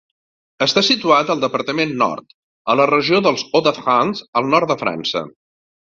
Està 0.65 0.81
situat 0.87 1.29
al 1.33 1.43
departament 1.43 1.93
nord, 2.01 2.33
a 2.73 2.77
la 2.81 2.87
regió 2.93 3.19
dels 3.27 3.45
Hauts-de-France, 3.53 4.29
al 4.43 4.51
nord 4.55 4.73
de 4.75 4.79
França. 4.85 5.25